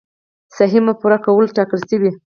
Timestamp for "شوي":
1.89-2.11